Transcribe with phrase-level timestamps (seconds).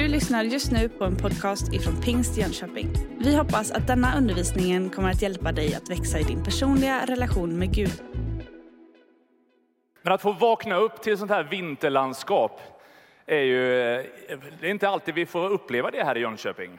[0.00, 2.92] Du lyssnar just nu på en podcast ifrån Pingst Jönköping.
[3.18, 7.58] Vi hoppas att denna undervisning kommer att hjälpa dig att växa i din personliga relation
[7.58, 8.02] med Gud.
[10.02, 12.60] Men att få vakna upp till sånt här vinterlandskap
[13.26, 13.66] är ju,
[14.60, 16.78] det är inte alltid vi får uppleva det här i Jönköping.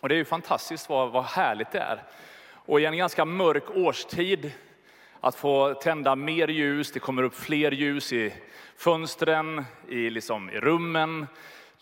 [0.00, 2.02] Och det är ju fantastiskt vad, vad härligt det är.
[2.54, 4.52] Och i en ganska mörk årstid
[5.20, 8.34] att få tända mer ljus, det kommer upp fler ljus i
[8.76, 11.26] fönstren, i, liksom, i rummen.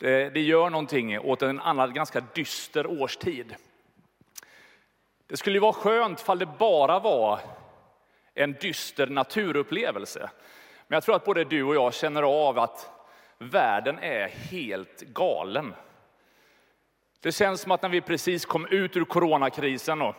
[0.01, 3.55] Det, det gör någonting åt en annan ganska dyster årstid.
[5.27, 7.41] Det skulle ju vara skönt om det bara var
[8.35, 10.31] en dyster naturupplevelse.
[10.87, 12.91] Men jag tror att både du och jag känner av att
[13.39, 15.75] världen är helt galen.
[17.21, 20.15] Det känns som att när vi precis kom ut ur coronakrisen och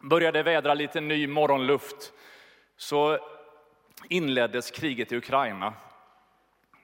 [0.00, 2.12] började vädra lite ny morgonluft
[2.76, 3.18] så
[4.08, 5.72] inleddes kriget i Ukraina.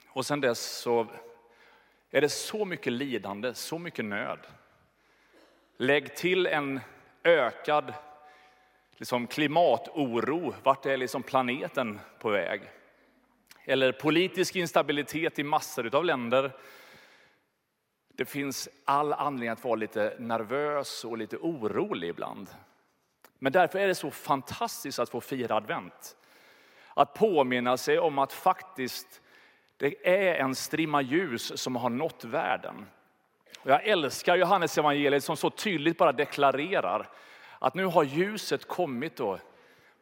[0.09, 1.07] Och sen dess så
[2.11, 4.39] är det så mycket lidande, så mycket nöd.
[5.77, 6.81] Lägg till en
[7.25, 7.95] ökad
[8.97, 10.55] liksom klimatoro.
[10.63, 12.63] Vart är liksom planeten på väg?
[13.65, 16.53] Eller politisk instabilitet i massor av länder.
[18.09, 22.49] Det finns all anledning att vara lite nervös och lite orolig ibland.
[23.39, 26.17] Men därför är det så fantastiskt att få fira advent.
[26.95, 29.21] Att påminna sig om att faktiskt
[29.81, 32.87] det är en strimma ljus som har nått världen.
[33.59, 37.09] Och jag älskar Johannes evangeliet som så tydligt bara deklarerar
[37.59, 39.39] att nu har ljuset kommit och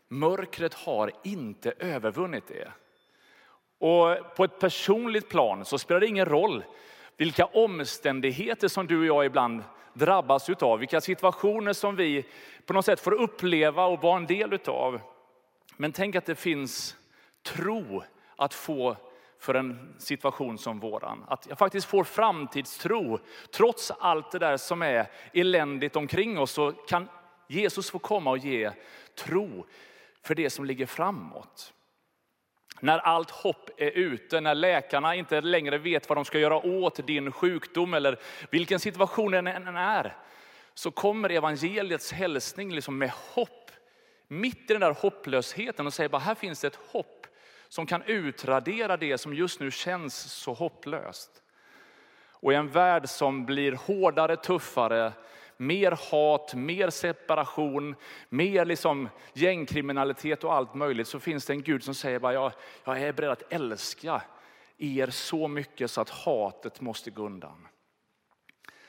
[0.08, 2.68] mörkret har inte övervunnit det.
[3.78, 6.64] Och på ett personligt plan så spelar det ingen roll
[7.16, 9.62] vilka omständigheter som du och jag ibland
[9.92, 12.26] drabbas utav, vilka situationer som vi
[12.66, 15.00] på något sätt får uppleva och vara en del utav.
[15.76, 16.96] Men tänk att det finns
[17.42, 18.02] tro
[18.36, 18.96] att få
[19.38, 21.24] för en situation som våran.
[21.28, 23.18] Att jag faktiskt får framtidstro.
[23.50, 27.08] Trots allt det där som är eländigt omkring oss så kan
[27.48, 28.70] Jesus få komma och ge
[29.14, 29.66] tro
[30.22, 31.72] för det som ligger framåt.
[32.80, 37.06] När allt hopp är ute, när läkarna inte längre vet vad de ska göra åt
[37.06, 38.18] din sjukdom eller
[38.50, 40.16] vilken situation den än är,
[40.74, 43.70] så kommer evangeliets hälsning liksom med hopp.
[44.28, 47.17] Mitt i den där hopplösheten och säger bara här finns det ett hopp
[47.68, 51.42] som kan utradera det som just nu känns så hopplöst.
[52.30, 55.12] Och i en värld som blir hårdare, tuffare,
[55.56, 57.94] mer hat, mer separation,
[58.28, 62.52] mer liksom gängkriminalitet och allt möjligt så finns det en Gud som säger bara jag,
[62.84, 64.22] jag är beredd att älska
[64.78, 67.68] er så mycket så att hatet måste gå undan.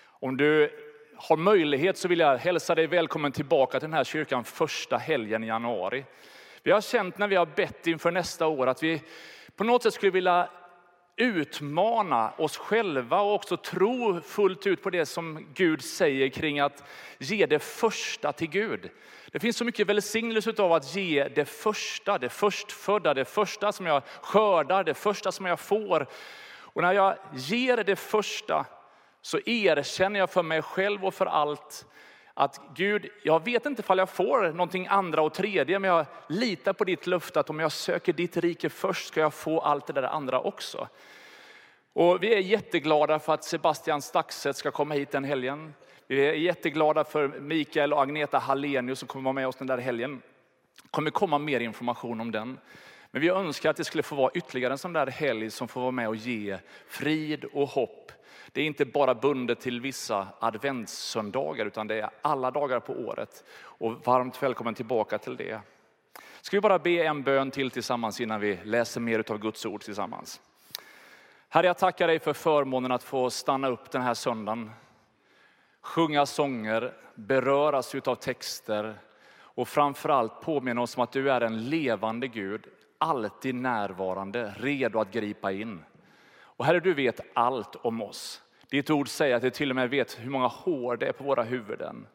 [0.06, 0.72] Om du
[1.16, 5.44] har möjlighet så vill jag hälsa dig välkommen tillbaka till den här kyrkan första helgen
[5.44, 6.06] i januari.
[6.64, 9.02] Vi har känt när vi har bett inför nästa år att vi
[9.56, 10.50] på något sätt skulle vilja
[11.16, 16.84] utmana oss själva och också tro fullt ut på det som Gud säger kring att
[17.18, 18.90] ge det första till Gud.
[19.32, 23.86] Det finns så mycket välsignelse av att ge det första, det förstfödda, det första som
[23.86, 26.08] jag skördar, det första som jag får.
[26.52, 28.66] Och när jag ger det första
[29.22, 31.86] så erkänner jag för mig själv och för allt
[32.40, 36.74] att Gud, jag vet inte ifall jag får någonting andra och tredje, men jag litar
[36.74, 39.94] på ditt löfte att om jag söker ditt rike först ska jag få allt det
[39.94, 40.88] där andra också.
[41.94, 45.74] Och vi är jätteglada för att Sebastian Staxet ska komma hit den helgen.
[46.08, 49.78] Vi är jätteglada för Mikael och Agneta Hallenius som kommer vara med oss den där
[49.78, 50.22] helgen.
[50.84, 52.58] Det kommer komma mer information om den.
[53.12, 55.82] Men vi önskar att det skulle få vara ytterligare en sån där helg som får
[55.82, 58.12] vara med och ge frid och hopp
[58.52, 63.44] det är inte bara bundet till vissa adventssöndagar utan det är alla dagar på året.
[63.62, 65.62] Och varmt välkommen tillbaka till det.
[66.42, 69.82] Ska vi bara be en bön till tillsammans innan vi läser mer av Guds ord
[69.82, 70.42] tillsammans.
[71.50, 74.72] Herre, jag tackar dig för förmånen att få stanna upp den här söndagen.
[75.82, 79.00] Sjunga sånger, beröras av texter
[79.32, 82.68] och framförallt påminna oss om att du är en levande Gud,
[83.00, 85.84] alltid närvarande, redo att gripa in.
[86.42, 88.42] Och Herre, du vet allt om oss.
[88.70, 91.24] Ditt ord säger att du till och med vet hur många hår det är på
[91.24, 92.08] våra huvuden.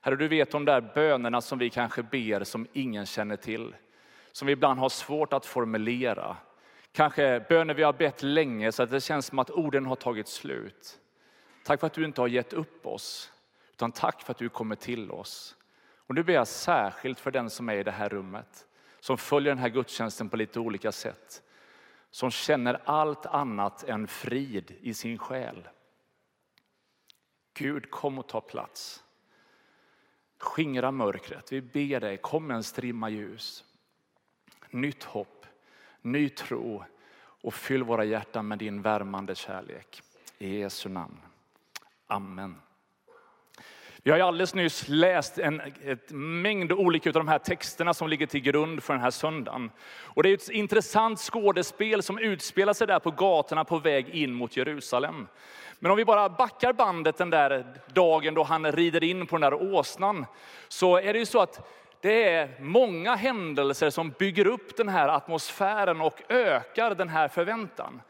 [0.00, 3.74] Herre, du vet de där bönerna som vi kanske ber som ingen känner till.
[4.32, 6.36] Som vi ibland har svårt att formulera.
[6.92, 10.28] Kanske böner vi har bett länge så att det känns som att orden har tagit
[10.28, 10.98] slut.
[11.64, 13.32] Tack för att du inte har gett upp oss,
[13.72, 15.56] utan tack för att du kommer till oss.
[15.96, 18.66] Och nu ber jag särskilt för den som är i det här rummet,
[19.02, 21.42] som följer den här gudstjänsten på lite olika sätt
[22.10, 25.68] som känner allt annat än frid i sin själ.
[27.54, 29.04] Gud, kom och ta plats.
[30.38, 31.52] Skingra mörkret.
[31.52, 33.64] Vi ber dig, kom med en strimma ljus.
[34.70, 35.46] Nytt hopp,
[36.02, 36.84] ny tro
[37.18, 40.02] och fyll våra hjärtan med din värmande kärlek.
[40.38, 41.20] I Jesu namn.
[42.06, 42.56] Amen.
[44.04, 48.08] Vi har ju alldeles nyss läst en ett mängd olika av de här texterna som
[48.08, 49.70] ligger till grund för den här söndagen.
[50.02, 54.32] Och det är ett intressant skådespel som utspelar sig där på gatorna på väg in
[54.32, 55.26] mot Jerusalem.
[55.78, 57.64] Men om vi bara backar bandet den där
[57.94, 60.26] dagen då han rider in på den där åsnan,
[60.68, 61.68] så är det ju så att
[62.00, 68.00] det är många händelser som bygger upp den här atmosfären och ökar den här förväntan.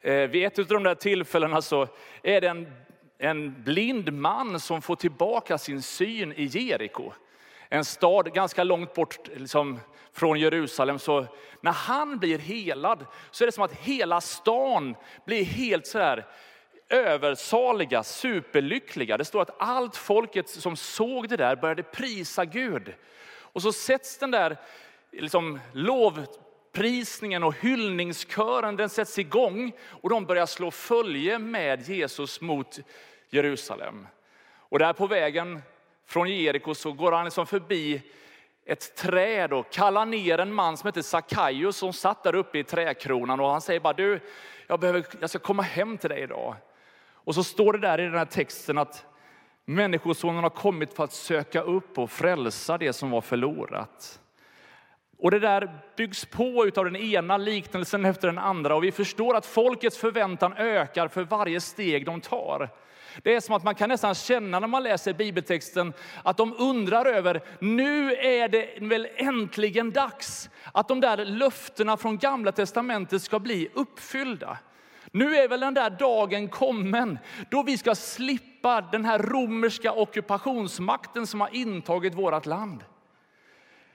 [0.00, 1.88] Eh, vid ett av de där tillfällena så
[2.22, 2.72] är det en,
[3.18, 7.12] en blind man som får tillbaka sin syn i Jeriko.
[7.68, 9.80] En stad ganska långt bort liksom,
[10.12, 10.98] från Jerusalem.
[10.98, 11.26] Så
[11.60, 14.94] när han blir helad så är det som att hela stan
[15.24, 16.26] blir helt så här
[16.88, 19.16] översaliga, superlyckliga.
[19.16, 22.94] Det står att allt folket som såg det där började prisa Gud.
[23.40, 24.56] Och så sätts den där
[25.12, 25.60] liksom,
[26.72, 32.78] lovprisningen och hyllningskören, den sätts igång och de börjar slå följe med Jesus mot
[33.30, 34.06] Jerusalem.
[34.70, 35.62] Och där på vägen
[36.06, 38.02] från Jeriko så går han liksom förbi
[38.66, 42.64] ett träd och kallar ner en man som heter Sackaios som satt där uppe i
[42.64, 44.20] träkronan och han säger bara du,
[44.66, 46.54] jag, behöver, jag ska komma hem till dig idag.
[47.24, 49.06] Och så står det där i den här texten att
[49.64, 54.20] Människosonen har kommit för att söka upp och frälsa det som var förlorat.
[55.18, 59.36] Och det där byggs på av den ena liknelsen efter den andra och vi förstår
[59.36, 62.70] att folkets förväntan ökar för varje steg de tar.
[63.22, 65.92] Det är som att man kan nästan känna när man läser bibeltexten
[66.22, 72.18] att de undrar över, nu är det väl äntligen dags att de där löftena från
[72.18, 74.58] gamla testamentet ska bli uppfyllda.
[75.10, 77.18] Nu är väl den där dagen kommen
[77.50, 82.84] då vi ska slippa den här romerska ockupationsmakten som har intagit vårt land.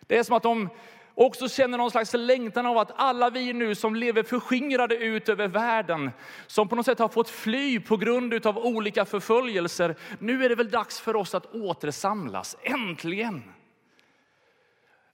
[0.08, 0.70] Det är som att de
[1.16, 5.48] också känner någon slags längtan av att alla vi nu som lever förskingrade ut över
[5.48, 6.12] världen,
[6.48, 10.56] som på något sätt har fått fly på grund av olika förföljelser, nu är det
[10.56, 13.44] väl dags för oss att återsamlas, äntligen.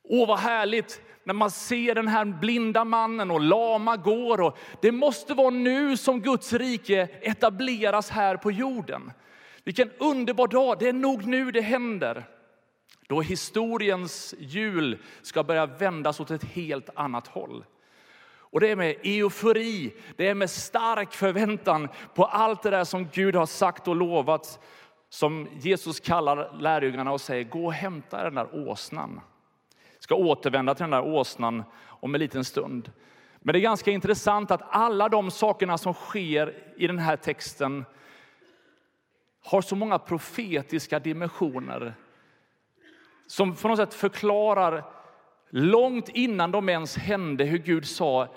[0.03, 4.41] Åh, vad härligt när man ser den här blinda mannen och lama går.
[4.41, 9.11] Och det måste vara nu som Guds rike etableras här på jorden.
[9.63, 12.27] Vilken underbar dag, det är nog nu det händer.
[13.09, 17.65] Då historiens hjul ska börja vändas åt ett helt annat håll.
[18.51, 23.07] Och det är med eufori, det är med stark förväntan på allt det där som
[23.13, 24.59] Gud har sagt och lovat
[25.09, 29.21] som Jesus kallar lärjungarna och säger, gå och hämta den där åsnan
[29.99, 32.91] ska återvända till den där åsnan om en liten stund.
[33.39, 37.85] Men det är ganska intressant att alla de sakerna som sker i den här texten
[39.43, 41.95] har så många profetiska dimensioner
[43.29, 44.83] som på något sätt förklarar
[45.49, 48.27] långt innan de ens hände hur Gud sa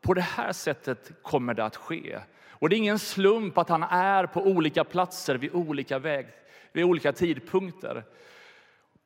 [0.00, 2.18] på det här sättet kommer det att ske.
[2.48, 6.26] Och det är ingen slump att han är på olika platser vid olika, väg,
[6.72, 8.04] vid olika tidpunkter.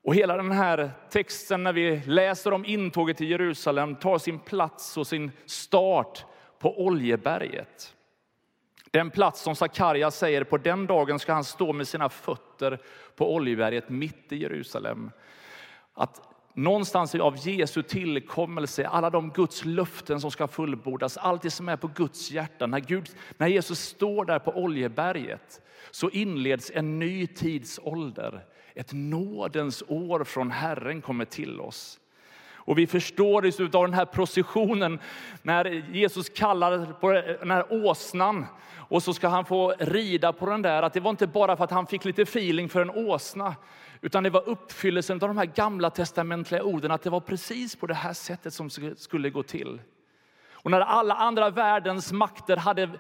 [0.05, 4.97] Och hela den här texten när vi läser om intåget till Jerusalem tar sin plats
[4.97, 6.25] och sin start
[6.59, 7.94] på Oljeberget.
[8.95, 12.79] Den plats som Sakarja säger på den dagen ska han stå med sina fötter
[13.17, 15.11] på Oljeberget mitt i Jerusalem.
[15.95, 16.21] Att
[16.55, 21.77] någonstans av Jesu tillkommelse, alla de Guds löften som ska fullbordas, allt det som är
[21.77, 22.67] på Guds hjärta.
[22.67, 25.61] När, Gud, när Jesus står där på Oljeberget
[25.91, 28.45] så inleds en ny tidsålder.
[28.75, 32.01] Ett nådens år från Herren kommer till oss.
[32.67, 34.99] Och vi förstår det av den här processionen
[35.43, 38.47] när Jesus kallar på den här åsnan
[38.89, 40.83] och så ska han få rida på den där.
[40.83, 43.55] Att det var inte bara för att han fick lite feeling för en åsna,
[44.01, 47.87] utan det var uppfyllelsen av de här gamla testamentliga orden att det var precis på
[47.87, 49.81] det här sättet som skulle gå till.
[50.53, 52.91] Och när alla andra världens makter hade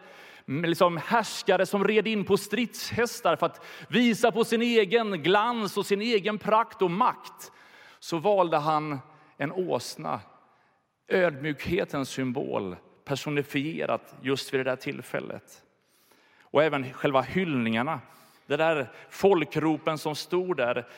[0.49, 5.77] mm, liksom härskare som red in på stridshästar för att visa på sin egen glans
[5.77, 7.53] och sin egen prakt och makt,
[7.99, 8.99] så valde han
[9.37, 10.21] en åsna,
[11.09, 15.65] ödmjukhetens symbol, personifierat just vid det där tillfället.
[16.41, 18.01] Och även själva hyllningarna,
[18.47, 20.89] det där folkropen som stod där,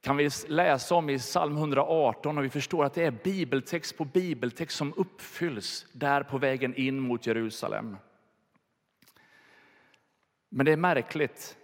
[0.00, 4.04] kan vi läsa om i psalm 118 och vi förstår att det är bibeltext på
[4.04, 7.96] bibeltext som uppfylls där på vägen in mot Jerusalem.
[10.48, 11.56] Men det är märkligt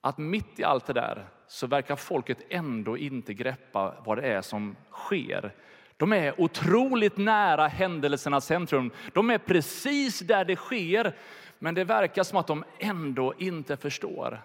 [0.00, 4.42] att mitt i allt det där så verkar folket ändå inte greppa vad det är
[4.42, 5.54] som sker.
[5.96, 8.90] De är otroligt nära händelsernas centrum.
[9.12, 11.16] De är precis där det sker,
[11.58, 14.42] men det verkar som att de ändå inte förstår.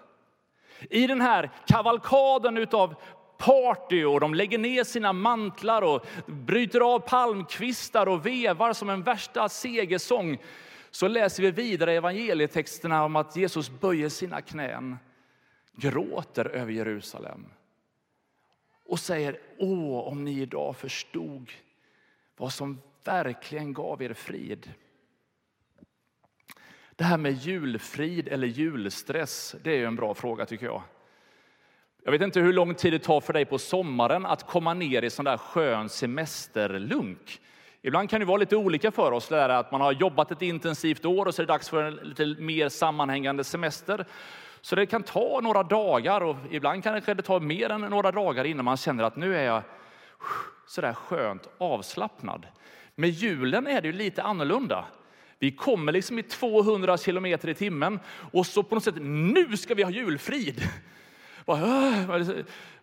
[0.90, 2.94] I den här kavalkaden av
[3.38, 9.02] party och de lägger ner sina mantlar och bryter av palmkvistar och vevar som en
[9.02, 10.38] värsta segersång
[10.90, 14.98] så läser vi vidare i evangelietexterna om att Jesus böjer sina knän,
[15.80, 17.46] gråter över Jerusalem
[18.84, 21.52] och säger, åh om ni idag förstod
[22.36, 24.72] vad som verkligen gav er frid.
[26.96, 30.82] Det här med julfrid eller julstress, det är en bra fråga tycker jag.
[32.04, 35.02] Jag vet inte hur lång tid det tar för dig på sommaren att komma ner
[35.02, 37.40] i sån där skön semesterlunk.
[37.82, 41.04] Ibland kan det vara lite olika för oss, där att man har jobbat ett intensivt
[41.04, 44.06] år och så är det dags för en lite mer sammanhängande semester.
[44.68, 48.44] Så det kan ta några dagar och ibland kanske det ta mer än några dagar
[48.44, 49.62] innan man känner att nu är jag
[50.66, 52.46] sådär skönt avslappnad.
[52.94, 54.84] Med julen är det ju lite annorlunda.
[55.38, 58.00] Vi kommer liksom i 200 kilometer i timmen
[58.32, 60.62] och så på något sätt, nu ska vi ha julfrid.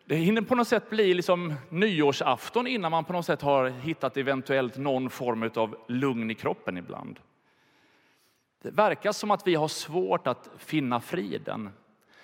[0.06, 4.18] Det hinner på något sätt bli liksom nyårsafton innan man på något sätt har hittat
[4.18, 7.20] eventuellt någon form av lugn i kroppen ibland.
[8.65, 11.69] Det verkar som att vi har svårt att finna friden.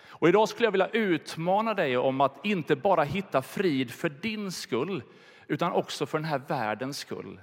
[0.10, 4.51] Och idag skulle jag vilja utmana dig om att inte bara hitta frid för din
[4.51, 5.03] skull,
[5.48, 7.39] utan också för den här världens skull.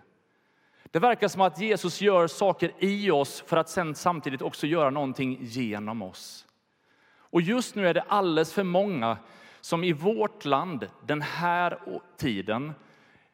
[0.91, 4.91] Det verkar som att Jesus gör saker i oss för att sen samtidigt också göra
[4.91, 6.47] någonting genom oss.
[7.09, 9.19] Och just nu är det alldeles för många
[9.61, 11.79] som i vårt land den här
[12.17, 12.73] tiden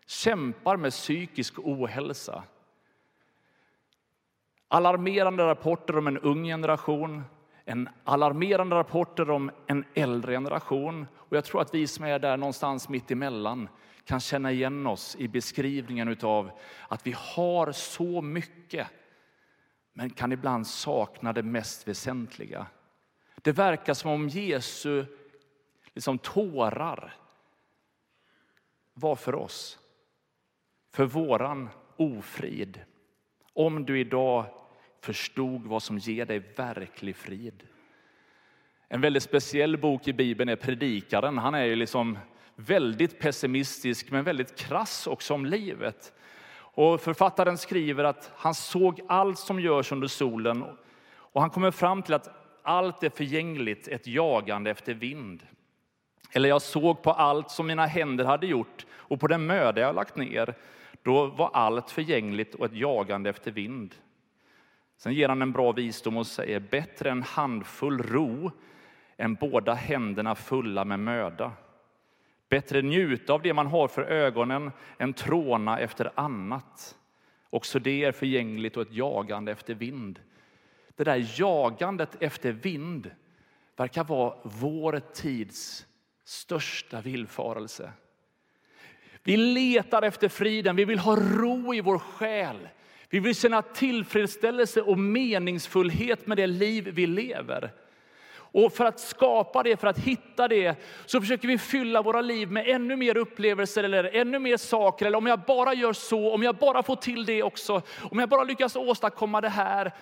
[0.06, 2.42] kämpar med psykisk ohälsa.
[4.74, 7.24] Alarmerande rapporter om en ung generation,
[7.64, 11.06] en alarmerande rapporter om en äldre generation.
[11.14, 13.68] Och jag tror att vi som är där någonstans mitt emellan
[14.04, 16.50] kan känna igen oss i beskrivningen av
[16.88, 18.86] att vi har så mycket
[19.92, 22.66] men kan ibland sakna det mest väsentliga.
[23.42, 25.04] Det verkar som om Jesu
[25.92, 27.16] liksom tårar
[28.94, 29.78] var för oss,
[30.92, 32.80] för våran ofrid.
[33.52, 34.46] Om du idag
[35.04, 37.62] förstod vad som ger dig verklig frid.
[38.88, 41.38] En väldigt speciell bok i Bibeln är Predikaren.
[41.38, 42.18] Han är ju liksom
[42.56, 46.12] väldigt pessimistisk men väldigt krass också om livet.
[46.56, 50.64] Och författaren skriver att han såg allt som görs under solen
[51.06, 52.28] och han kommer fram till att
[52.62, 55.46] allt är förgängligt, ett jagande efter vind.
[56.32, 59.94] Eller jag såg på allt som mina händer hade gjort och på den möda jag
[59.94, 60.54] lagt ner.
[61.02, 63.94] Då var allt förgängligt och ett jagande efter vind.
[64.96, 68.50] Sen ger han en bra visdom och säger bättre en handfull ro
[69.16, 71.52] än båda händerna fulla med möda.
[72.48, 76.98] Bättre njuta av det man har för ögonen än tråna efter annat.
[77.50, 80.20] Också det är förgängligt och ett jagande efter vind.
[80.96, 83.10] Det där jagandet efter vind
[83.76, 85.86] verkar vara vår tids
[86.24, 87.92] största villfarelse.
[89.22, 92.68] Vi letar efter friden, vi vill ha ro i vår själ.
[93.14, 97.72] Vi vill känna tillfredsställelse och meningsfullhet med det liv vi lever.
[98.34, 102.50] Och för att skapa det, för att hitta det, så försöker vi fylla våra liv
[102.50, 105.06] med ännu mer upplevelser eller ännu mer saker.
[105.06, 108.28] Eller om jag bara gör så, om jag bara får till det också, om jag
[108.28, 109.92] bara lyckas åstadkomma det här.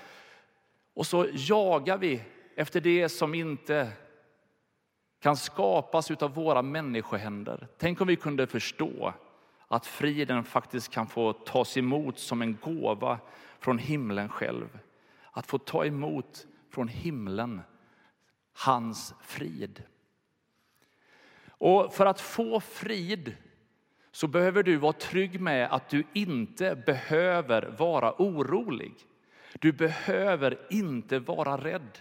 [0.95, 2.23] Och så jagar vi
[2.57, 3.89] efter det som inte
[5.23, 7.67] kan skapas av våra människohänder.
[7.79, 9.13] Tänk om vi kunde förstå
[9.73, 13.19] att friden faktiskt kan få tas emot som en gåva
[13.59, 14.79] från himlen själv.
[15.31, 17.61] Att få ta emot från himlen
[18.53, 19.83] hans frid.
[21.49, 23.37] Och för att få frid
[24.11, 28.95] så behöver du vara trygg med att du inte behöver vara orolig.
[29.61, 31.99] Du behöver inte vara rädd.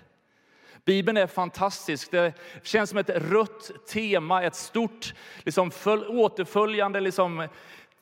[0.86, 2.12] Bibeln är fantastisk.
[2.12, 2.34] Det
[2.64, 5.72] känns som ett rött tema, ett stort liksom,
[6.08, 7.48] återföljande liksom,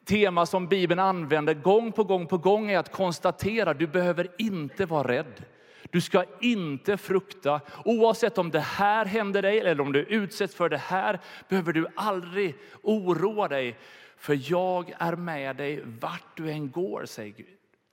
[0.05, 4.85] tema som Bibeln använder gång på gång på gång är att konstatera du behöver inte
[4.85, 5.43] vara rädd.
[5.91, 7.61] Du ska inte frukta.
[7.85, 11.19] Oavsett om det här händer dig eller om du utsätts för det här
[11.49, 13.77] behöver du aldrig oroa dig.
[14.17, 17.05] För jag är med dig vart du än går,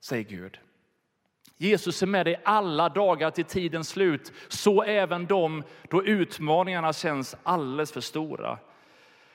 [0.00, 0.58] säger Gud.
[1.56, 7.36] Jesus är med dig alla dagar till tidens slut, så även de då utmaningarna känns
[7.42, 8.58] alldeles för stora.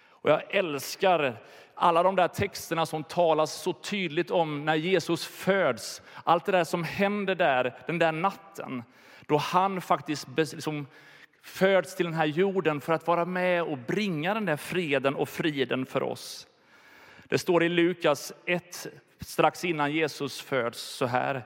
[0.09, 1.37] Och jag älskar
[1.75, 6.01] alla de där texterna som talas så tydligt om när Jesus föds.
[6.23, 8.83] Allt det där som händer där, den där natten,
[9.25, 10.87] då han faktiskt liksom
[11.41, 15.29] föds till den här jorden för att vara med och bringa den där freden och
[15.29, 16.47] friden för oss.
[17.23, 18.87] Det står i Lukas 1,
[19.19, 21.45] strax innan Jesus föds, så här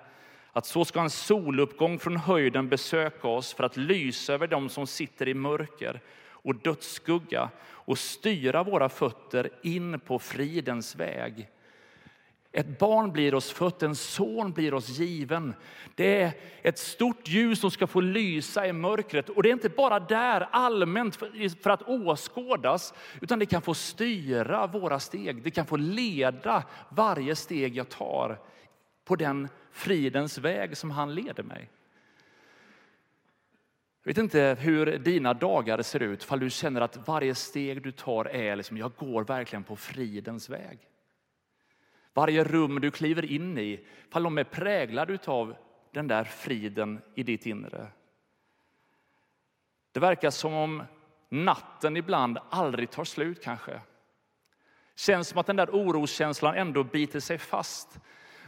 [0.55, 4.87] att så ska en soluppgång från höjden besöka oss för att lysa över dem som
[4.87, 11.49] sitter i mörker och dödsskugga och styra våra fötter in på fridens väg.
[12.51, 15.53] Ett barn blir oss fött, en son blir oss given.
[15.95, 16.31] Det är
[16.61, 19.29] ett stort ljus som ska få lysa i mörkret.
[19.29, 21.15] Och det är inte bara där allmänt
[21.63, 25.43] för att åskådas, utan det kan få styra våra steg.
[25.43, 28.39] Det kan få leda varje steg jag tar
[29.05, 31.69] på den fridens väg som han leder mig.
[34.03, 37.91] Jag vet inte hur dina dagar ser ut, fall du känner att varje steg du
[37.91, 40.79] tar är liksom, jag går verkligen på fridens väg.
[42.13, 45.55] Varje rum du kliver in i, fall de är präglade av
[45.91, 47.87] den där friden i ditt inre.
[49.91, 50.83] Det verkar som om
[51.29, 53.81] natten ibland aldrig tar slut kanske.
[54.95, 57.99] Känns som att den där oroskänslan ändå biter sig fast.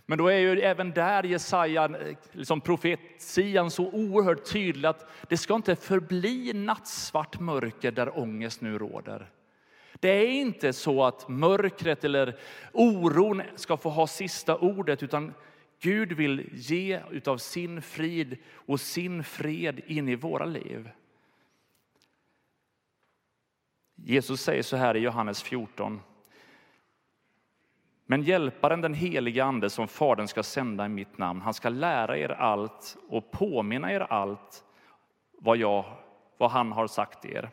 [0.09, 5.37] Men då är ju även där Jesaja, eh, liksom profetian så oerhört tydlig att det
[5.37, 9.31] ska inte förbli nattsvart mörker där ångest nu råder.
[9.99, 12.39] Det är inte så att mörkret eller
[12.73, 15.33] oron ska få ha sista ordet, utan
[15.79, 20.89] Gud vill ge utav sin frid och sin fred in i våra liv.
[23.95, 26.01] Jesus säger så här i Johannes 14.
[28.09, 32.17] Men hjälparen, den heliga Ande som Fadern ska sända i mitt namn, han ska lära
[32.17, 34.63] er allt och påminna er allt
[35.31, 35.85] vad, jag,
[36.37, 37.49] vad han har sagt er.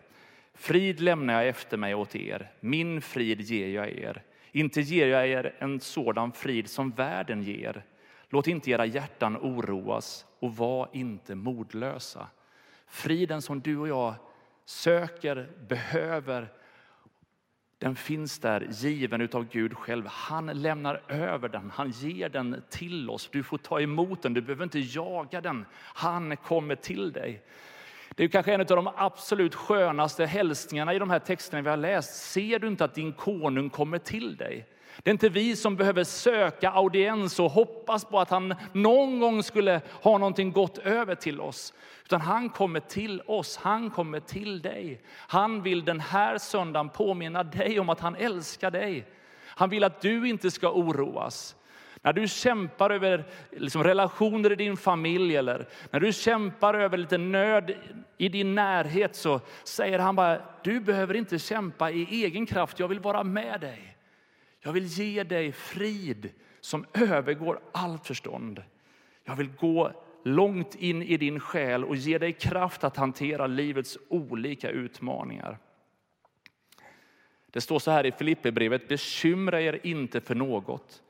[0.54, 4.23] Frid lämnar jag efter mig åt er, min frid ger jag er.
[4.52, 7.84] Inte ger jag er en sådan frid som världen ger.
[8.28, 12.26] Låt inte era hjärtan oroas och var inte modlösa.
[12.87, 14.14] Friden som du och jag
[14.64, 16.49] söker, behöver,
[17.84, 20.06] den finns där given utav Gud själv.
[20.06, 23.28] Han lämnar över den, han ger den till oss.
[23.32, 25.66] Du får ta emot den, du behöver inte jaga den.
[25.76, 27.42] Han kommer till dig.
[28.14, 31.76] Det är kanske en av de absolut skönaste hälsningarna i de här texterna vi har
[31.76, 32.32] läst.
[32.32, 34.66] Ser du inte att din konung kommer till dig?
[35.02, 39.42] Det är inte vi som behöver söka audiens och hoppas på att han någon gång
[39.42, 41.75] skulle ha någonting gott över till oss.
[42.04, 45.02] Utan han kommer till oss, han kommer till dig.
[45.16, 49.06] Han vill den här söndagen påminna dig om att han älskar dig.
[49.47, 51.56] Han vill att du inte ska oroas.
[52.02, 57.19] När du kämpar över liksom relationer i din familj eller när du kämpar över lite
[57.19, 57.75] nöd
[58.19, 62.88] i din närhet så säger han bara, du behöver inte kämpa i egen kraft, jag
[62.88, 63.94] vill vara med dig.
[64.66, 68.62] Jag vill ge dig frid som övergår allt förstånd.
[69.24, 73.98] Jag vill gå långt in i din själ och ge dig kraft att hantera livets
[74.08, 75.58] olika utmaningar.
[77.50, 81.02] Det står så här i Filipperbrevet, bekymra er inte för något.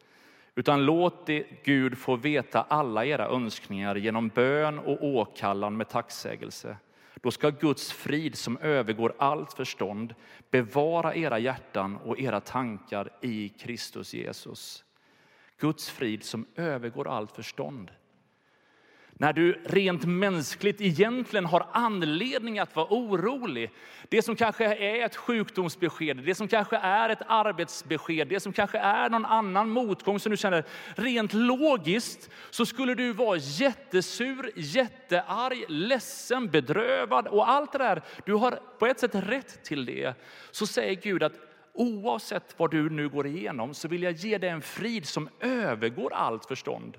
[0.55, 6.77] Utan låt det Gud få veta alla era önskningar genom bön och åkallan med tacksägelse.
[7.25, 10.15] Då ska Guds frid som övergår allt förstånd
[10.51, 14.85] bevara era hjärtan och era tankar i Kristus Jesus.
[15.59, 17.91] Guds frid som övergår allt förstånd.
[19.19, 23.71] När du rent mänskligt egentligen har anledning att vara orolig.
[24.09, 28.79] Det som kanske är ett sjukdomsbesked, det som kanske är ett arbetsbesked, det som kanske
[28.79, 30.65] är någon annan motgång som du känner.
[30.95, 38.03] Rent logiskt så skulle du vara jättesur, jättearg, ledsen, bedrövad och allt det där.
[38.27, 40.15] Du har på ett sätt rätt till det.
[40.51, 41.35] Så säger Gud att
[41.73, 46.13] oavsett vad du nu går igenom så vill jag ge dig en frid som övergår
[46.13, 46.97] allt förstånd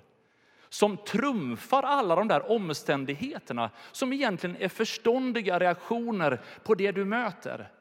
[0.76, 7.72] som trumfar alla de där omständigheterna som egentligen är förståndiga reaktioner på det du möter.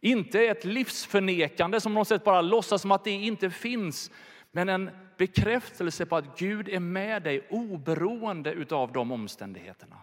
[0.00, 4.10] Inte ett livsförnekande som något sätt bara låtsas som att det inte finns,
[4.52, 9.98] men en bekräftelse på att Gud är med dig oberoende av de omständigheterna.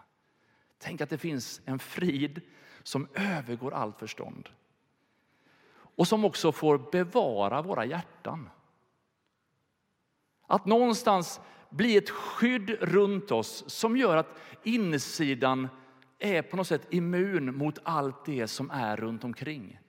[0.77, 2.41] Tänk att det finns en frid
[2.83, 4.49] som övergår allt förstånd.
[5.95, 8.49] Och som också får bevara våra hjärtan.
[10.47, 11.41] Att någonstans
[11.71, 15.67] bli ett skydd runt oss som gör att insidan
[16.19, 19.79] är på något sätt immun mot allt det som är runt omkring.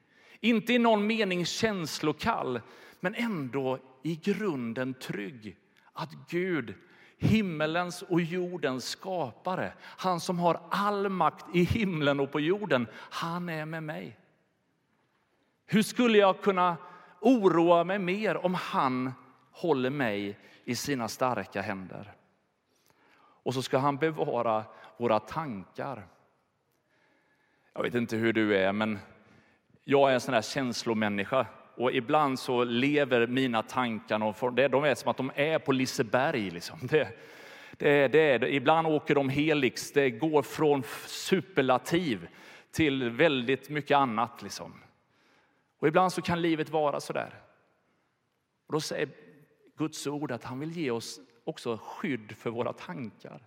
[0.40, 2.60] Inte i någon mening känslokall,
[3.00, 5.56] men ändå i grunden trygg.
[5.92, 6.74] Att Gud,
[7.18, 13.48] himmelens och jordens skapare, han som har all makt i himlen och på jorden, han
[13.48, 14.18] är med mig.
[15.66, 16.76] Hur skulle jag kunna
[17.20, 19.12] oroa mig mer om han
[19.50, 22.12] håller mig i sina starka händer.
[23.42, 24.64] Och så ska han bevara
[24.96, 26.06] våra tankar.
[27.72, 28.98] Jag vet inte hur du är, men
[29.84, 31.46] jag är en sån här känslomänniska.
[31.76, 36.50] Och ibland så lever mina tankar, och de är som att de är på Liseberg.
[36.50, 36.78] Liksom.
[36.82, 37.08] Det,
[37.78, 42.28] det, det, ibland åker de helix, det går från superlativ
[42.70, 44.42] till väldigt mycket annat.
[44.42, 44.74] Liksom.
[45.78, 47.34] Och ibland så kan livet vara så där.
[48.66, 49.08] Och då säger
[49.76, 53.40] Guds ord att han vill ge oss också skydd för våra tankar.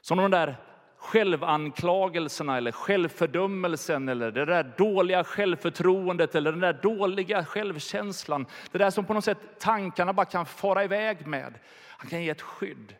[0.00, 0.56] Som de där
[0.96, 8.46] självanklagelserna eller självfördömelsen eller det där dåliga självförtroendet eller den där dåliga självkänslan.
[8.72, 11.54] Det där som på något sätt tankarna bara kan fara iväg med.
[11.88, 12.94] Han kan ge ett skydd.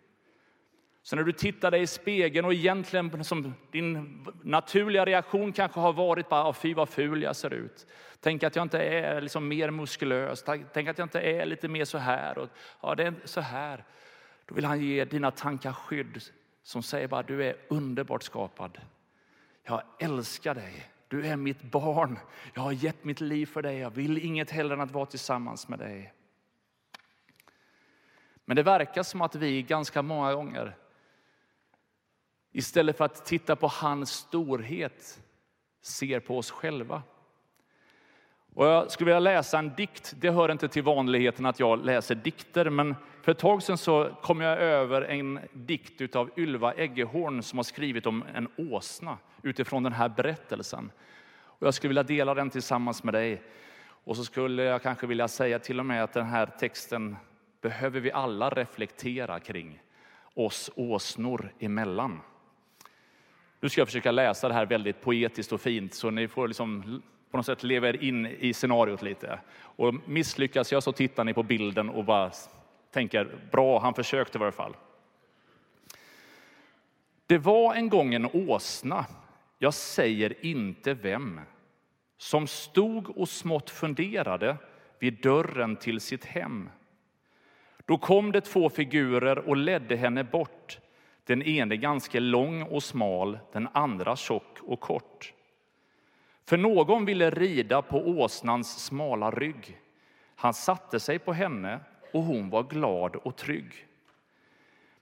[1.06, 5.92] Så när du tittar dig i spegeln och egentligen som din naturliga reaktion kanske har
[5.92, 7.86] varit bara fy vad ful jag ser ut.
[8.20, 10.44] Tänk att jag inte är liksom mer muskulös.
[10.72, 12.38] Tänk att jag inte är lite mer så här.
[12.38, 12.48] Och,
[12.80, 13.84] ja, det är så här.
[14.46, 16.22] Då vill han ge dina tankar skydd
[16.62, 18.78] som säger bara du är underbart skapad.
[19.62, 20.90] Jag älskar dig.
[21.08, 22.18] Du är mitt barn.
[22.54, 23.78] Jag har gett mitt liv för dig.
[23.78, 26.12] Jag vill inget hellre än att vara tillsammans med dig.
[28.44, 30.76] Men det verkar som att vi ganska många gånger
[32.56, 35.20] istället för att titta på hans storhet
[35.82, 37.02] ser på oss själva.
[38.54, 40.14] Och jag skulle vilja läsa en dikt.
[40.16, 44.10] Det hör inte till vanligheten att jag läser dikter, men för ett tag sedan så
[44.22, 49.82] kom jag över en dikt av Ylva Eggehorn som har skrivit om en åsna utifrån
[49.82, 50.90] den här berättelsen.
[51.36, 53.42] Och jag skulle vilja dela den tillsammans med dig.
[54.04, 57.16] Och så skulle jag kanske vilja säga till och med att den här texten
[57.60, 59.82] behöver vi alla reflektera kring
[60.34, 62.20] oss åsnor emellan.
[63.66, 67.02] Nu ska jag försöka läsa det här väldigt poetiskt och fint så ni får liksom
[67.30, 69.38] på något sätt leva er in i scenariot lite.
[69.58, 72.30] Och misslyckas jag så tittar ni på bilden och bara
[72.90, 74.76] tänker bra, han försökte i varje fall.
[77.26, 79.06] Det var en gång en åsna,
[79.58, 81.40] jag säger inte vem,
[82.18, 84.56] som stod och smått funderade
[84.98, 86.70] vid dörren till sitt hem.
[87.84, 90.78] Då kom det två figurer och ledde henne bort.
[91.26, 95.32] Den ene ganska lång och smal, den andra tjock och kort.
[96.44, 99.78] För någon ville rida på åsnans smala rygg.
[100.36, 101.80] Han satte sig på henne
[102.12, 103.86] och hon var glad och trygg.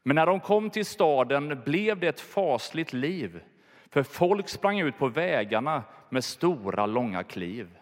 [0.03, 3.43] Men när de kom till staden blev det ett fasligt liv,
[3.91, 7.79] för folk sprang ut på vägarna med stora, långa kliv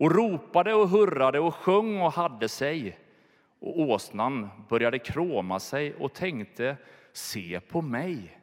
[0.00, 2.98] och ropade och hurrade och sjöng och hade sig.
[3.58, 6.76] Och åsnan började kråma sig och tänkte,
[7.12, 8.40] se på mig.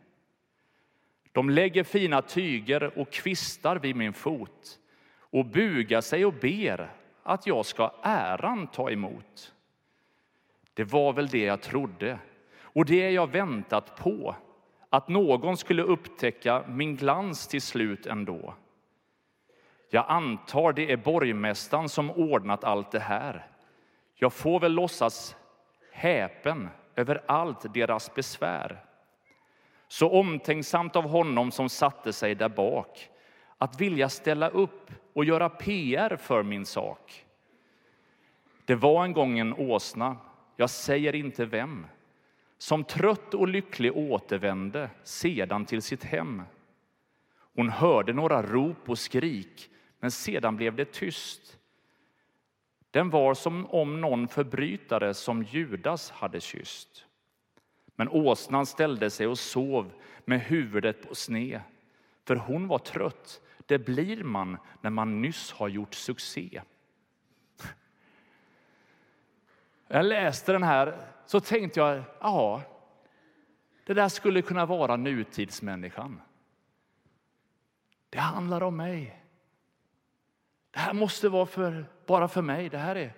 [1.31, 4.79] De lägger fina tyger och kvistar vid min fot
[5.19, 6.91] och bugar sig och ber
[7.23, 9.53] att jag ska äran ta emot.
[10.73, 12.19] Det var väl det jag trodde
[12.61, 14.35] och det jag väntat på,
[14.89, 18.53] att någon skulle upptäcka min glans till slut ändå.
[19.89, 23.47] Jag antar det är borgmästaren som ordnat allt det här.
[24.15, 25.35] Jag får väl låtsas
[25.91, 28.83] häpen över allt deras besvär.
[29.87, 33.09] Så omtänksamt av honom som satte sig där bak
[33.57, 37.25] att vilja ställa upp och göra PR för min sak.
[38.65, 40.17] Det var en gång en åsna,
[40.55, 41.87] jag säger inte vem
[42.57, 46.41] som trött och lycklig återvände sedan till sitt hem.
[47.55, 51.56] Hon hörde några rop och skrik, men sedan blev det tyst.
[52.97, 57.05] Den var som om någon förbrytare som Judas hade kysst.
[57.95, 59.91] Men åsnan ställde sig och sov
[60.25, 61.61] med huvudet på sne,
[62.25, 63.41] för hon var trött.
[63.65, 66.61] Det blir man när man nyss har gjort succé.
[69.87, 72.61] Jag läste den här så tänkte jag, ja,
[73.85, 76.21] det där skulle kunna vara nutidsmänniskan.
[78.09, 79.23] Det handlar om mig.
[80.71, 82.69] Det här måste vara för, bara för mig.
[82.69, 83.13] Det här är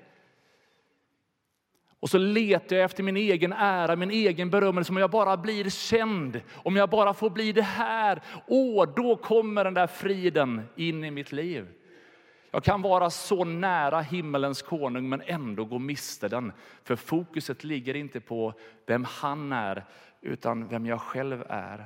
[2.00, 4.92] och så letar jag efter min egen ära, min egen berömmelse.
[4.92, 9.64] Om jag bara blir känd, om jag bara får bli det här, åh, då kommer
[9.64, 11.68] den där friden in i mitt liv.
[12.52, 16.52] Jag kan vara så nära himmelens konung men ändå gå miste den.
[16.84, 18.54] För fokuset ligger inte på
[18.86, 19.86] vem han är,
[20.22, 21.86] utan vem jag själv är.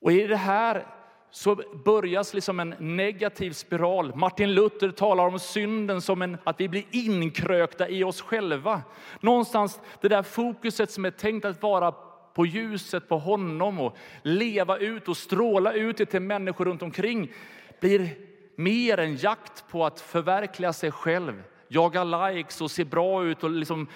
[0.00, 0.86] Och i det här
[1.30, 4.14] så börjas liksom en negativ spiral.
[4.14, 8.82] Martin Luther talar om synden som en, att vi blir inkrökta i oss själva.
[9.20, 11.92] Någonstans det där fokuset som är tänkt att vara
[12.34, 17.32] på ljuset, på honom och leva ut och stråla ut det till människor runt omkring
[17.80, 18.10] blir
[18.56, 23.50] mer en jakt på att förverkliga sig själv, jaga likes och se bra ut och
[23.50, 23.86] liksom,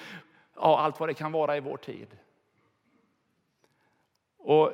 [0.56, 2.06] ja, allt vad det kan vara i vår tid.
[4.38, 4.72] Och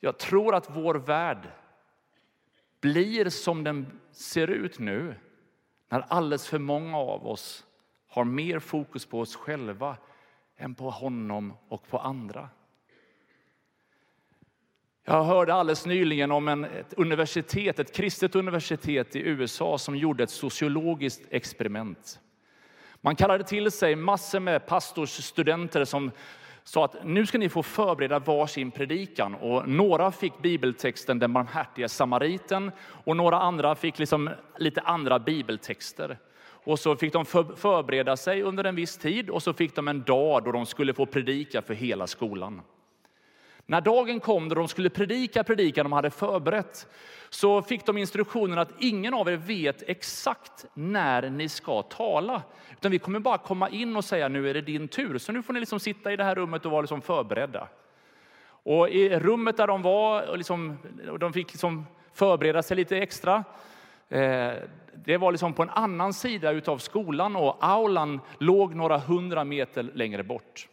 [0.00, 1.48] jag tror att vår värld
[2.80, 5.14] blir som den ser ut nu
[5.88, 7.66] när alldeles för många av oss
[8.08, 9.96] har mer fokus på oss själva
[10.56, 12.48] än på honom och på andra.
[15.04, 20.22] Jag hörde alldeles nyligen om en, ett universitet, ett kristet universitet i USA som gjorde
[20.22, 22.20] ett sociologiskt experiment.
[23.00, 26.10] Man kallade till sig massor med pastorsstudenter som
[26.70, 29.34] sa att nu ska ni få förbereda varsin predikan.
[29.34, 32.70] Och några fick bibeltexten Den barmhärtige samariten
[33.04, 36.18] och några andra fick liksom lite andra bibeltexter.
[36.64, 37.24] Och så fick de
[37.56, 40.94] förbereda sig under en viss tid och så fick de en dag då de skulle
[40.94, 42.62] få predika för hela skolan.
[43.70, 46.86] När dagen kom då de skulle predika predikan de hade förberett
[47.28, 52.42] så fick de instruktionen att ingen av er vet exakt när ni ska tala.
[52.72, 55.18] Utan vi kommer bara komma in och säga nu är det din tur.
[55.18, 57.68] Så nu får ni liksom sitta i det här rummet och vara liksom förberedda.
[58.42, 60.78] Och i rummet där de var, och liksom,
[61.20, 63.44] de fick liksom förbereda sig lite extra.
[64.08, 64.52] Eh,
[64.94, 69.82] det var liksom på en annan sida av skolan och aulan låg några hundra meter
[69.82, 70.68] längre bort.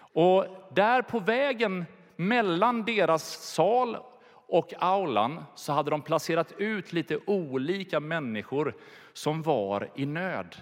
[0.00, 1.84] Och där på vägen
[2.18, 3.96] mellan deras sal
[4.30, 8.74] och aulan så hade de placerat ut lite olika människor
[9.12, 10.56] som var i nöd.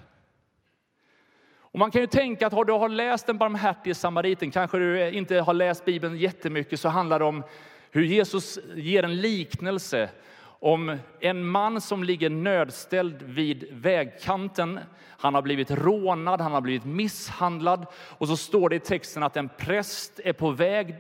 [1.59, 5.11] Och man kan ju tänka att har du har läst den barmhärtige samariten, kanske du
[5.11, 7.43] inte har läst Bibeln jättemycket, så handlar det om
[7.91, 10.11] hur Jesus ger en liknelse
[10.59, 14.81] om en man som ligger nödställd vid vägkanten.
[15.09, 17.87] Han har blivit rånad, han har blivit misshandlad.
[17.95, 20.95] Och så står det i texten att en präst är på väg,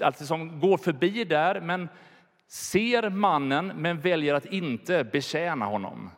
[0.00, 1.88] alltså som går förbi där, men
[2.48, 6.10] ser mannen men väljer att inte betjäna honom.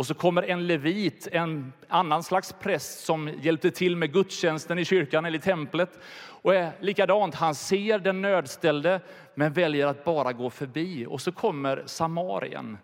[0.00, 4.84] Och så kommer en levit, en annan slags präst som hjälpte till med gudstjänsten i
[4.84, 5.98] kyrkan eller i templet.
[6.42, 9.00] Och är likadant, han ser den nödställde
[9.34, 11.06] men väljer att bara gå förbi.
[11.06, 12.78] Och så kommer samarien,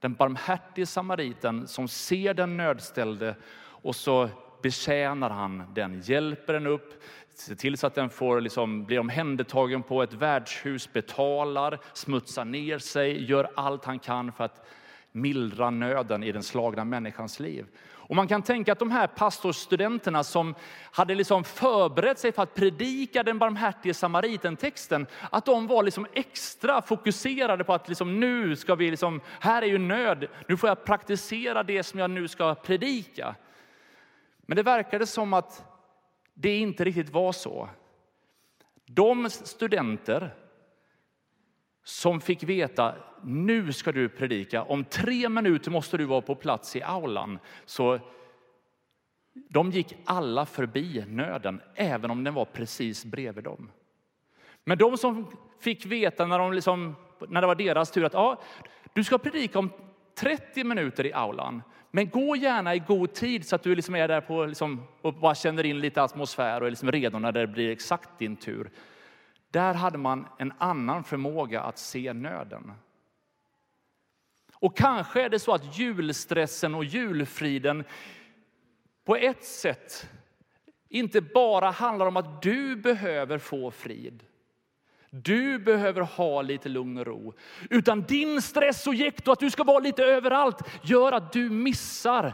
[0.00, 3.34] den barmhärtige samariten som ser den nödställde
[3.82, 4.28] och så
[4.62, 7.02] betjänar han den, hjälper den upp,
[7.34, 12.78] ser till så att den får liksom bli omhändertagen på ett värdshus, betalar, smutsar ner
[12.78, 14.66] sig, gör allt han kan för att
[15.12, 17.66] mildra nöden i den slagna människans liv.
[18.12, 20.54] Och man kan tänka att de här pastorsstudenterna som
[20.92, 26.82] hade liksom förberett sig för att predika den barmhärtige samariten-texten, att de var liksom extra
[26.82, 30.84] fokuserade på att liksom nu ska vi, liksom, här är ju nöd, nu får jag
[30.84, 33.34] praktisera det som jag nu ska predika.
[34.46, 35.71] Men det verkade som att
[36.34, 37.68] det inte riktigt var så.
[38.84, 40.34] De studenter
[41.84, 46.76] som fick veta nu ska du predika, om tre minuter måste du vara på plats
[46.76, 47.38] i aulan.
[47.64, 47.98] Så
[49.32, 53.70] de gick alla förbi nöden, även om den var precis bredvid dem.
[54.64, 55.26] Men de som
[55.60, 56.96] fick veta när, de liksom,
[57.28, 58.42] när det var deras tur att ja,
[58.92, 59.70] du ska predika om
[60.14, 64.08] 30 minuter i aulan, men gå gärna i god tid så att du liksom är
[64.08, 67.46] där på, liksom, och bara känner in lite atmosfär och är liksom redo när det
[67.46, 68.70] blir exakt din tur.
[69.50, 72.72] Där hade man en annan förmåga att se nöden.
[74.54, 77.84] Och kanske är det så att julstressen och julfriden
[79.04, 80.10] på ett sätt
[80.88, 84.22] inte bara handlar om att du behöver få frid.
[85.14, 87.34] Du behöver ha lite lugn och ro.
[87.70, 91.50] Utan din stress och jäkt och att du ska vara lite överallt gör att du
[91.50, 92.32] missar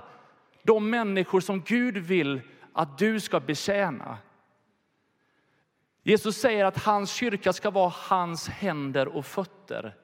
[0.62, 2.41] de människor som Gud vill
[2.73, 4.19] att du ska betjäna.
[6.03, 9.95] Jesus säger att hans kyrka ska vara hans händer och fötter.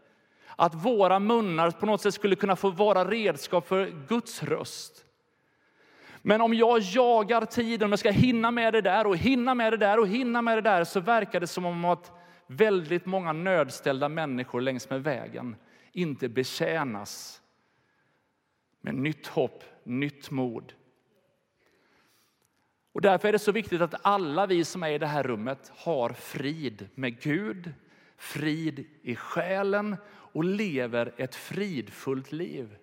[0.57, 5.05] Att våra munnar på något sätt skulle kunna få vara redskap för Guds röst.
[6.23, 9.73] Men om jag jagar tiden, om jag ska hinna med det där och hinna med
[9.73, 12.13] det där och hinna med det där, så verkar det som om att
[12.47, 15.57] väldigt många nödställda människor längs med vägen
[15.93, 17.43] inte betjänas
[18.81, 20.73] med nytt hopp, nytt mod.
[22.93, 25.73] Och därför är det så viktigt att alla vi som är i det här rummet
[25.77, 27.73] har frid med Gud,
[28.17, 32.77] frid i själen och lever ett fridfullt liv.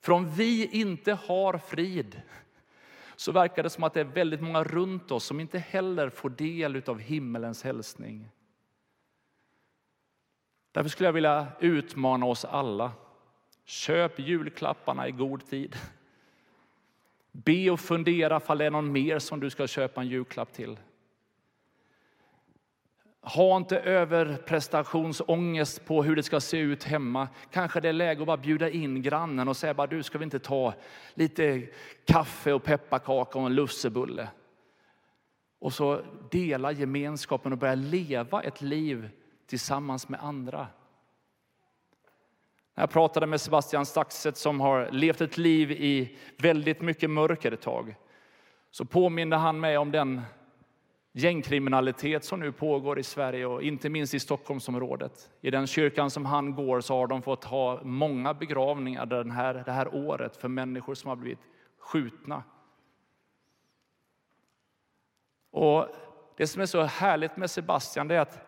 [0.00, 2.22] För om vi inte har frid
[3.16, 6.30] så verkar det som att det är väldigt många runt oss som inte heller får
[6.30, 8.28] del av himmelens hälsning.
[10.74, 12.92] Därför skulle jag vilja utmana oss alla.
[13.64, 15.76] Köp julklapparna i god tid.
[17.32, 20.78] Be och fundera ifall det är någon mer som du ska köpa en julklapp till.
[23.20, 27.28] Ha inte överprestationsångest på hur det ska se ut hemma.
[27.50, 30.24] Kanske det är läge att bara bjuda in grannen och säga bara du ska vi
[30.24, 30.74] inte ta
[31.14, 31.68] lite
[32.04, 34.28] kaffe och pepparkaka och en lussebulle.
[35.58, 39.10] Och så dela gemenskapen och börja leva ett liv
[39.46, 40.66] tillsammans med andra.
[42.74, 47.62] Jag pratade med Sebastian Staxet som har levt ett liv i väldigt mycket mörker ett
[47.62, 47.96] tag.
[48.70, 50.20] Så påminde han mig om den
[51.12, 55.30] gängkriminalitet som nu pågår i Sverige och inte minst i Stockholmsområdet.
[55.40, 59.62] I den kyrkan som han går så har de fått ha många begravningar den här,
[59.66, 61.38] det här året för människor som har blivit
[61.78, 62.42] skjutna.
[65.50, 65.88] Och
[66.36, 68.43] det som är så härligt med Sebastian är att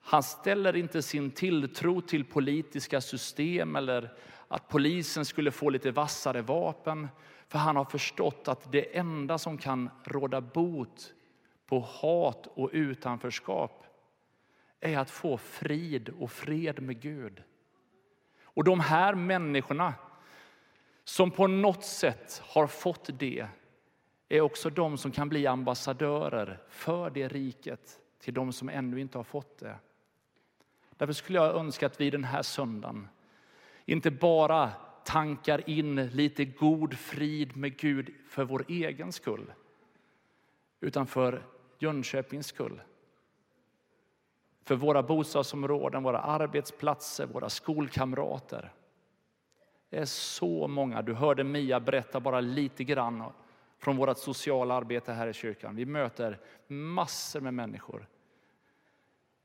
[0.00, 4.14] han ställer inte sin tilltro till politiska system eller
[4.48, 7.08] att polisen skulle få lite vassare vapen.
[7.48, 11.14] För han har förstått att det enda som kan råda bot
[11.66, 13.86] på hat och utanförskap
[14.80, 17.42] är att få frid och fred med Gud.
[18.44, 19.94] Och de här människorna
[21.04, 23.46] som på något sätt har fått det
[24.28, 29.18] är också de som kan bli ambassadörer för det riket till de som ännu inte
[29.18, 29.76] har fått det.
[31.00, 33.08] Därför skulle jag önska att vi den här söndagen
[33.84, 34.70] inte bara
[35.04, 39.52] tankar in lite god frid med Gud för vår egen skull,
[40.80, 41.42] utan för
[41.78, 42.80] Jönköpings skull.
[44.64, 48.72] För våra bostadsområden, våra arbetsplatser, våra skolkamrater.
[49.90, 51.02] Det är så många.
[51.02, 53.32] Du hörde Mia berätta bara lite grann
[53.78, 55.76] från vårt sociala arbete här i kyrkan.
[55.76, 58.06] Vi möter massor med människor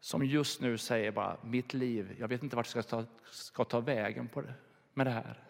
[0.06, 3.64] som just nu säger bara mitt liv, jag vet inte vart jag ska ta, ska
[3.64, 4.54] ta vägen på det,
[4.94, 5.44] med det här.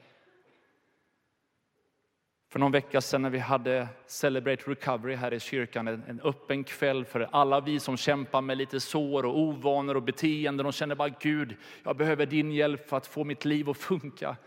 [2.49, 7.05] För någon vecka sedan när vi hade Celebrate Recovery här i kyrkan, en öppen kväll
[7.05, 11.09] för alla vi som kämpar med lite sår och ovanor och beteenden och känner bara
[11.09, 14.37] Gud, jag behöver din hjälp för att få mitt liv att funka.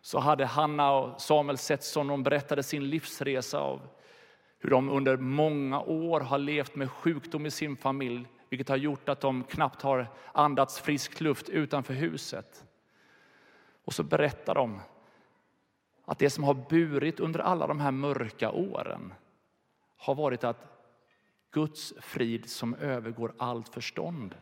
[0.00, 3.88] Så hade Hanna och Samuel Setson, de berättade sin livsresa av
[4.58, 9.08] hur de under många år har levt med sjukdom i sin familj, vilket har gjort
[9.08, 12.64] att de knappt har andats frisk luft utanför huset.
[13.84, 14.80] Och så berättar de
[16.04, 19.14] att det som har burit under alla de här mörka åren
[19.96, 20.66] har varit att
[21.50, 24.34] Guds frid som övergår allt förstånd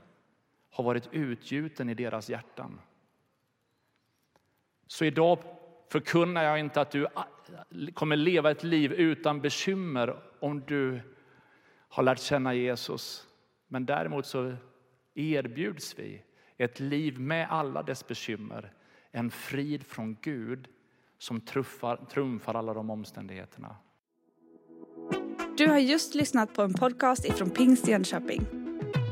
[0.71, 2.81] har varit utgjuten i deras hjärtan.
[4.87, 5.38] Så idag
[5.88, 7.07] förkunnar jag inte att du
[7.94, 11.01] kommer leva ett liv utan bekymmer om du
[11.88, 13.28] har lärt känna Jesus.
[13.69, 14.57] Men däremot så
[15.15, 16.23] erbjuds vi
[16.57, 18.73] ett liv med alla dess bekymmer.
[19.11, 20.69] En frid från Gud
[21.19, 23.77] som truffar, trumfar alla de omständigheterna.
[25.59, 28.47] Du har just lyssnat på en podcast ifrån Pingst Jönköping.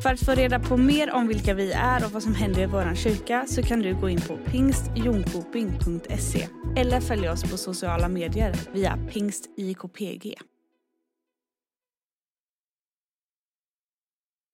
[0.03, 2.67] För att få reda på mer om vilka vi är och vad som händer i
[2.67, 8.55] vår kyrka så kan du gå in på pingstjonkoping.se eller följa oss på sociala medier
[8.73, 10.35] via pingstjkpg.